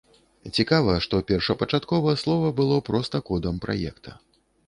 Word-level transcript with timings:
Цікава, 0.57 0.95
што 1.05 1.19
першапачаткова 1.31 2.15
слова 2.23 2.47
было 2.59 2.77
проста 2.89 3.23
кодам 3.27 3.59
праекта. 3.67 4.17